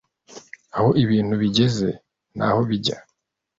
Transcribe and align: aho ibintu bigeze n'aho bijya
aho 0.77 0.89
ibintu 1.03 1.33
bigeze 1.41 1.87
n'aho 2.37 2.59
bijya 2.69 2.97